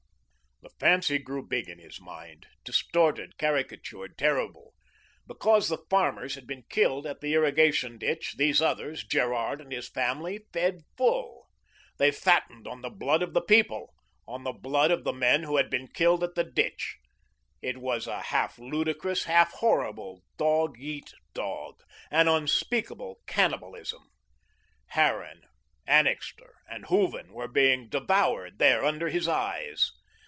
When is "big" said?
1.47-1.69